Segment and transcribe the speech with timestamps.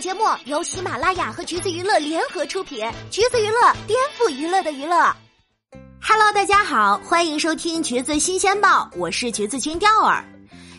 [0.00, 5.12] 节目由喜马拉雅和橘子娱乐联合出品，橘子娱乐颠覆娱乐的娱乐。
[6.00, 10.24] Hello，大家好，欢迎收听橘子新鲜报，我是橘子君钓儿。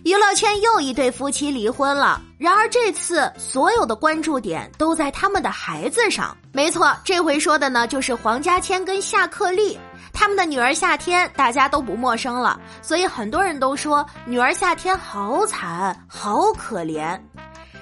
[0.05, 6.35] 娱乐圈又一对夫妻离婚了，然而这次所有的关注点都在他们的孩子上。
[6.53, 9.77] 没错，这回说的呢就是黄家千跟夏克立，
[10.13, 17.19] 他们的女儿夏天大家都不陌生了，所以很多人都说女儿夏天好惨，好可怜。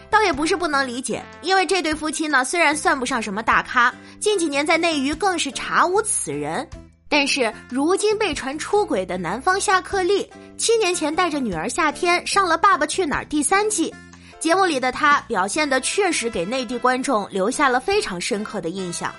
[0.10, 6.68] 倒也不是不能理解，因为这对夫妻呢，虽然算不上什么大咖，近几年在内娱更是查无此人。
[7.10, 13.94] 但是如今被传出轨的男方夏克立，七年前带着女儿夏天上了《爸爸去哪儿》第三季，
[14.40, 19.14] 节目里的他表现的确实给内地观众留下了非常深刻的印象。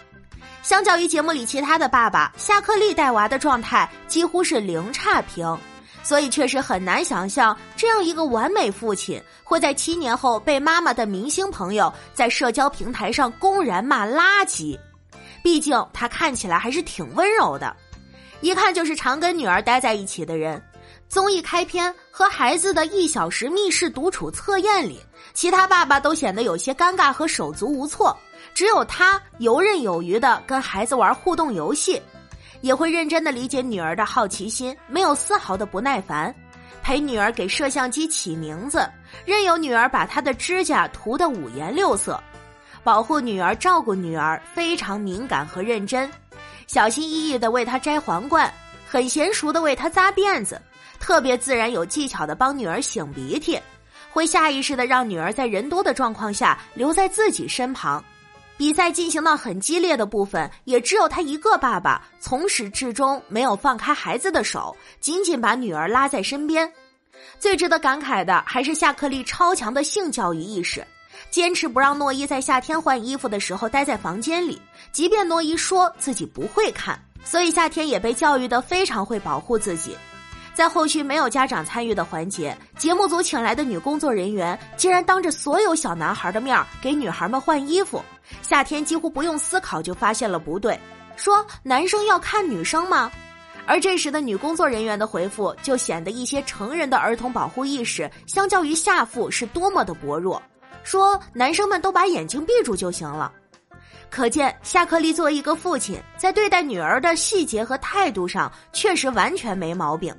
[0.63, 5.59] 相较于节目里其他的爸爸，夏克立带娃的状态几乎是零差评。
[6.09, 14.79] 所以确实很难想象，这样一个完美父亲会在七年后被妈妈的明星朋友在社交平台上公然骂垃圾。
[15.43, 17.77] 毕竟他看起来还是挺温柔的，
[18.41, 20.59] 一看就是常跟女儿待在一起的人。
[21.11, 24.99] 综艺开篇和孩子的一小时密室独处测验里，
[25.35, 28.17] 其他爸爸都显得有些尴尬和手足无措，
[28.55, 32.01] 只有他游刃有余的跟孩子玩互动游戏。
[32.61, 36.35] 也会认真的理解女儿的好奇心，没有丝毫的不耐烦，
[36.83, 38.89] 陪女儿给摄像机起名字，
[39.25, 42.21] 任由女儿把她的指甲涂得五颜六色，
[42.83, 46.11] 保护女儿，照顾女儿，非常敏感和认真，
[46.67, 48.53] 小心翼翼的为她摘皇冠，
[48.89, 50.61] 很娴熟的为她扎辫子，
[50.99, 53.61] 特别自然有技巧的帮女儿擤鼻涕，
[54.11, 58.03] 会下意识的让女儿在人多的状况下留在自己身旁。
[58.59, 66.71] 比赛进行到很激烈的部分，也只有他一个爸爸从始至终没有放开孩子的手，紧紧把女儿拉在身边。
[67.39, 70.85] 最值得感慨的还是夏克立超强的性教育意识，
[71.31, 79.97] 坚持不让诺伊在夏天换衣服的时候待在房间里，即便诺伊说自己不会看，所以夏天也被教育的非常会保护自己。
[80.53, 88.03] 在后续没有家长参与的环节，节目组请来的女工作人员竟然当着所有小男孩的面给女孩们换衣服。
[88.43, 90.79] 夏天几乎不用思考就发现了不对，
[91.17, 93.11] 说男生要看女生吗？
[93.67, 100.43] 而这时的女工作人员的回复就显得一些成人的儿童保护意识，相较于下腹是多么的薄弱。
[100.83, 103.31] 说男生们都把眼睛闭住就行了，
[104.09, 110.15] 可见夏克立作为一个父亲，在对待女儿的细节和态度上确实完全没毛病。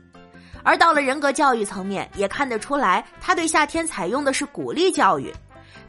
[0.61, 5.33] 而到了人格教育层面，也看得出来，他对夏天采用的是鼓励教育，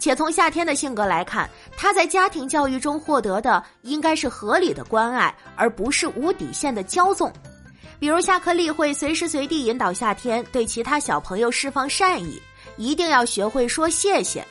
[0.00, 7.32] 且从夏天的性格来看，他在家庭教育中获得的应该是合理的关爱，而不是无底线的骄纵。
[8.00, 12.40] 比如夏克立会随时随地引导夏天对其他小朋友释放善意，
[12.78, 14.44] 一定要学会说谢谢。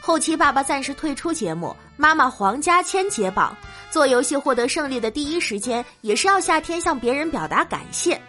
[0.00, 3.56] 后期爸爸暂时退出节目，妈妈黄家千接棒，
[3.90, 8.20] 做游戏获得胜利的第一时间，也是要夏天向别人表达感谢。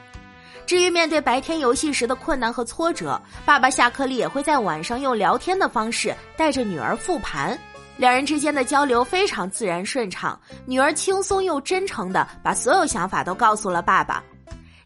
[0.70, 7.58] 至于面对白天游戏时的困难和挫折，爸爸夏克立也会在晚上用聊天的方式带着女儿复盘，
[7.98, 14.24] 两人之间的交流非常自然顺畅，女儿轻松又真诚的把所有想法都告诉了爸爸，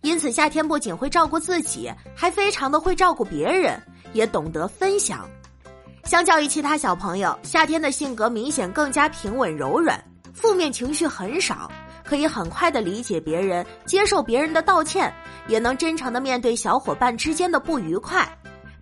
[0.04, 3.78] 因此夏天不仅会照顾自己，还非常的会照顾别人，
[4.14, 5.30] 也懂得分享。
[6.06, 10.02] 相较于其他小朋友，夏天的性格明显更加平稳柔软，
[10.34, 11.70] 负面情绪很少。
[12.14, 15.12] 可以很快的理解别人，接受别人的道歉，
[15.48, 18.24] 也能真诚的面对小伙伴之间的不愉快，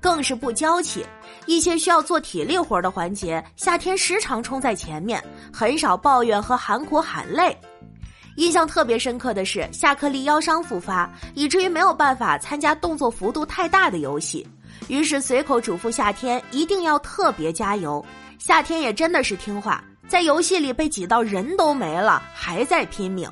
[0.01, 1.05] 更是不娇气。
[1.45, 7.57] 一些需要做体力活的环节，夏天时常冲在前面，很少抱怨和喊苦喊累。
[8.35, 14.45] 印象特别深刻的是，夏克立腰伤复发，以至于没有办法参加动作幅度太大的游戏，
[14.89, 18.05] 于是随口嘱咐夏天一定要特别加油。
[18.37, 19.81] 夏天也真的是听话。
[20.11, 23.31] 在游戏里被挤到人都没了，还在拼命。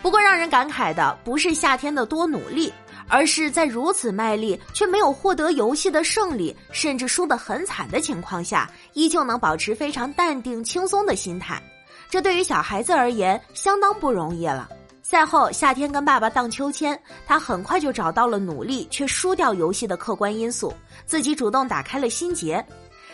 [0.00, 2.72] 不过让人感慨的不是夏天的多努力，
[3.08, 11.60] 而是在如此卖力却没有获得游戏的胜利，甚至输得很惨的情况下，依旧能保持非常淡定轻松的心态。
[12.08, 14.68] 这对于小孩子而言相当不容易了。
[15.02, 16.96] 赛后，夏天跟爸爸荡秋千，
[17.26, 20.72] 他很快就找到了努力却输掉游戏的客观因素，
[21.06, 22.64] 自己主动打开了心结。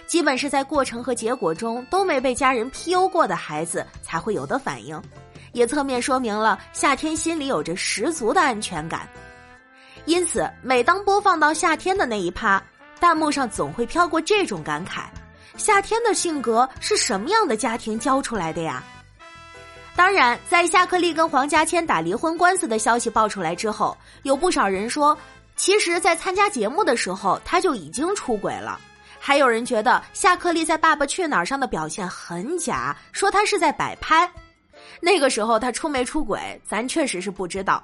[0.06, 5.00] 基本是在过程和结果中都没被家人 PU 过的孩子才会有的反应，
[5.52, 9.08] 也侧面说明了夏天心里有着十足的安全感。
[10.04, 12.62] 因此，每当播放到夏天的那一趴，
[13.00, 15.04] 弹幕上总会飘过这种感慨：
[15.56, 18.84] 夏天的性格是什么样的家庭教出来的呀？
[19.96, 25.16] 当然，在夏克立跟黄家千打离婚官司的消息爆出来之后，有不少人说，
[25.56, 28.78] 其实，在参加节目的时候他就已经出轨了。
[29.26, 34.30] 还有人觉得夏克立在《爸爸去哪儿》上的表现很假，说他是在摆拍。
[35.00, 37.82] 那个时候他出没出轨，咱确实是不知道。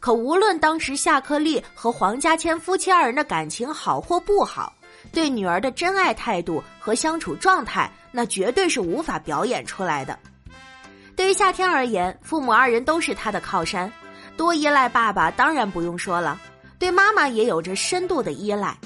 [0.00, 4.70] 可无论当时夏克立和黄家千夫妻二人的感情好或不好，
[5.10, 10.18] 对女儿的真爱态度和相处状态，那绝对是无法表演出来的。
[11.16, 13.90] 对于夏天而言，父母二人都是他的靠山，
[14.36, 16.38] 多依赖爸爸当然不用说了，
[16.78, 18.76] 对妈妈也有着深度的依赖。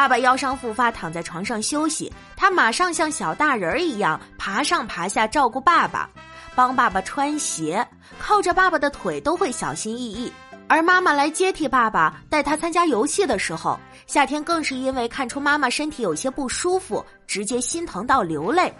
[0.00, 6.08] 爸爸腰伤复发，躺在床上休息，他马上像小大人儿一样爬上爬下照顾爸爸。
[6.54, 7.86] 帮爸爸穿鞋，
[8.18, 10.32] 靠着爸爸的腿都会小心翼翼。
[10.68, 18.72] 而妈妈来接替爸爸，带他参加游戏的时候，夏天更是因为看出妈妈身体有些不舒服，直接心疼到流泪。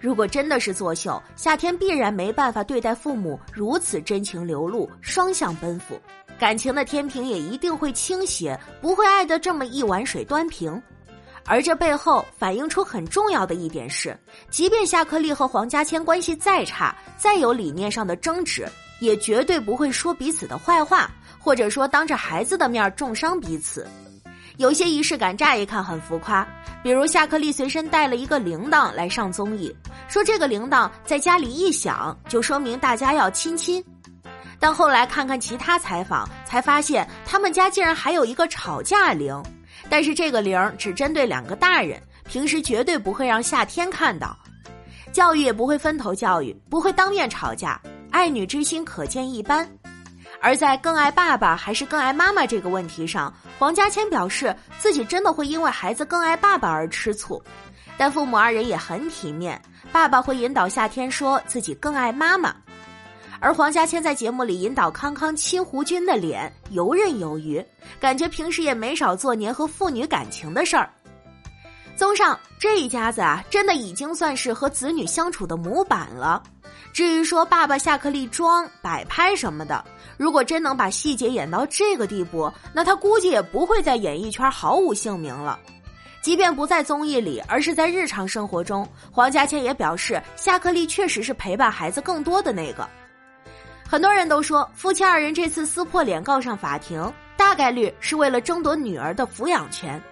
[0.00, 6.00] 如果真的是作秀，夏天必然没办法对待父母如此真情流露、双向奔赴，
[6.38, 10.80] 感情的天平也一定会倾斜，不会爱得这么一碗水端平。
[11.48, 14.18] 而这背后反映出很重要的一点是，
[14.50, 18.68] 即便夏克立和黄家千关系再差，再有理念上的争执，
[19.00, 23.86] 也绝对不会说彼此的坏话，或者说当着孩子的面重伤彼此。
[24.56, 26.46] 有些仪式感乍一看很浮夸，
[26.82, 29.72] 比如夏克立随身带了一个铃铛来上综艺，
[30.08, 33.84] 说这个铃铛在家里一响，就说明大家要亲亲。
[34.58, 39.42] 但后来看看其他采访，才发现他们家竟然还有一个吵架铃。
[39.88, 44.36] 但是这个铃只针对两个大人，平时绝对不会让夏天看到，
[45.12, 47.80] 教育也不会分头教育，不会当面吵架，
[48.10, 49.68] 爱女之心可见一斑。
[50.40, 57.42] 而在更爱爸爸还是更爱妈妈这个问题上，黄家千表示自己真的会因为孩子更爱爸爸而吃醋，
[57.96, 59.60] 但父母二人也很体面，
[59.92, 62.54] 爸爸会引导夏天说自己更爱妈妈。
[63.40, 67.64] 而黄家千在节目里引导康康亲胡军的脸，游刃有余，
[68.00, 70.90] 感觉平时也没少做粘合父女感情的事儿。
[71.94, 76.42] 综上，这一家子啊，真的已经算是和子女相处的模板了。
[76.92, 79.84] 至于说爸爸夏克立装摆拍什么的，
[80.16, 85.58] 如果真能把细节演到这个地步，那他估计也不会在演艺圈毫无姓名了。
[86.20, 92.86] 即便不在综艺里，而是在日常生活中，黄家千也表示，夏克立确实是陪伴孩子更多的那个。
[93.88, 100.02] 很多人都说，夫妻二人这次撕破脸告上法庭，大概率是为了争夺女儿的抚养权。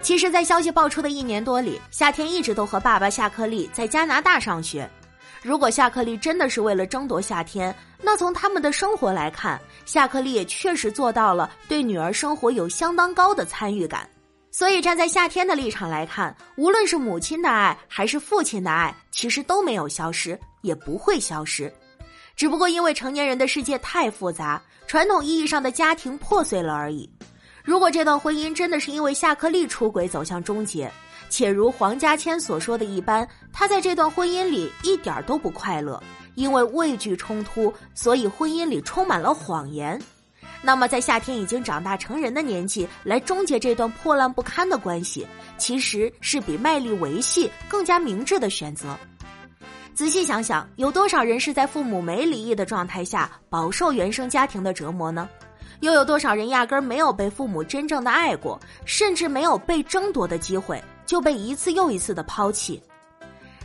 [0.00, 4.90] 其实，在消息爆出的一年多里，夏天一直都和爸爸夏克立在加拿大上学。
[5.40, 14.08] 如果夏克立真的是为了争夺夏天，那从他们的生活来看，夏克立也确实做到了对女儿生活有相当高的参与感。
[14.50, 21.72] 所以，站在夏天的立场来看，无论是母亲的爱还是父亲的爱，其实都没有消失，也不会消失。
[22.36, 27.08] 只不过因为成年人的世界太复杂，传统意义上的家庭破碎了而已。
[27.62, 30.90] 如果这段婚姻真的是因为夏克立出轨走向终结，
[31.30, 36.02] 且如黄家千所说的一般，他在这段婚姻里一点都不快乐，
[36.34, 40.00] 因为畏惧冲突，所以婚姻里充满了谎言。
[40.64, 45.26] 那么，在夏天已经长大成人的年纪来终结这段破烂不堪的关系，
[45.58, 48.96] 其实是比卖力维系更加明智的选择。
[49.94, 55.28] 仔细想想，有多少人是在父母没离异的状态下饱受原生家庭的折磨呢？
[55.80, 62.82] 又有多少人压根儿没有被父母真正的爱过，甚至没有被争夺的机会，就被一次又一次的抛弃？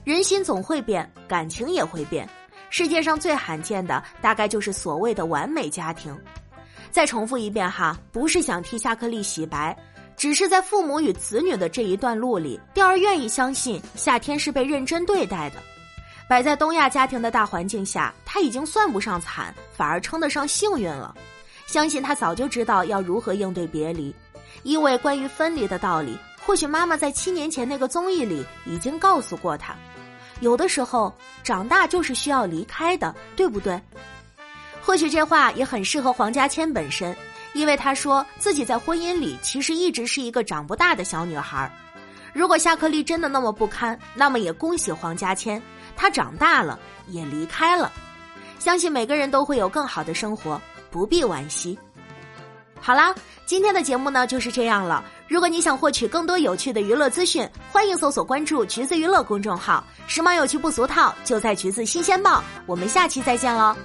[0.04, 2.28] 人心总会变，感情也会变。
[2.70, 6.18] 世界上最罕见的，大概就是所谓的完美家庭。
[6.92, 9.78] 再重复一遍哈，不是想替夏克立洗白，
[10.18, 15.58] 只是在父母与子女的这一段路里，调儿愿意相信夏天是被认真对待的。
[16.30, 21.16] 摆在东亚家庭的大环境下，他已经算不上惨，反而称得上幸运了。
[21.66, 24.14] 相信他早就知道要如何应对别离，
[24.64, 29.74] 因为关于分离的道理，或许妈妈在七年前那个综艺里已经告诉过他。
[30.42, 33.82] 有的时候，长大就是需要离开的，对不对？
[34.82, 37.16] 或许这话也很适合黄家千本身，
[37.54, 41.72] 因为他说自己在婚姻里其实一直是一个长不大的小女孩。
[42.38, 45.60] 如果夏克立真的那么不堪，那么也恭喜黄家千。
[45.96, 46.78] 他长大了，
[47.08, 47.92] 也离开了，
[48.60, 51.76] 相信每个人都会有更好的生活，不必惋惜。
[52.80, 53.12] 好啦，
[53.48, 55.04] 今天的节目呢就是这样了。
[55.28, 62.44] 如果你想获取更多有趣的娱乐资讯，欢迎搜索关注“橘子娱乐”公众号，时髦有趣不俗套，就在“橘子新鲜报”。
[62.68, 63.76] 我们下期再见喽。